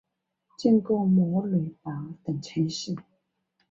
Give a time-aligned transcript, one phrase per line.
[0.57, 2.95] 经过莫雷纳等城市。